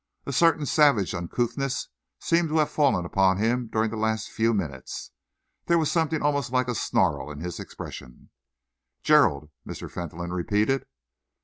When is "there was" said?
5.67-5.91